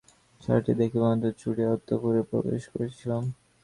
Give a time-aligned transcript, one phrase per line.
[0.41, 3.23] ছাতাটি দেখিবামাত্র ছুটিয়া অন্তঃপুরে প্রবেশ করিলাম।